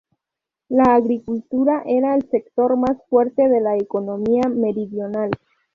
La 0.69 0.95
agricultura 0.95 1.83
era 1.85 2.15
el 2.15 2.27
sector 2.27 2.75
más 2.75 2.97
fuerte 3.07 3.47
de 3.47 3.61
la 3.61 3.77
economía 3.77 4.49
meridional. 4.49 5.29